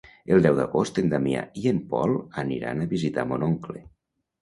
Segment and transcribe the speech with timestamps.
[0.35, 2.17] El deu d'agost en Damià i en Pol
[2.47, 3.89] aniran a visitar mon oncle.